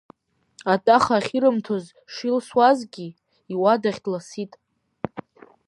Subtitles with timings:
[0.73, 3.07] Атәаха ахирымҭоз шилсуазгьы,
[3.53, 4.51] иуадахь дласит.